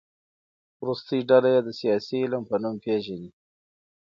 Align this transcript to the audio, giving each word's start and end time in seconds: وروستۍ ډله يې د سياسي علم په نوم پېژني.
وروستۍ 0.81 1.19
ډله 1.29 1.49
يې 1.53 1.59
د 1.65 1.69
سياسي 1.79 2.17
علم 2.25 2.43
په 2.49 2.55
نوم 2.63 2.75
پېژني. 2.83 3.29